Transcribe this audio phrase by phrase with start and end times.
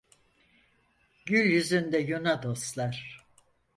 [1.25, 3.25] Gül yüzünde yuna dostlar.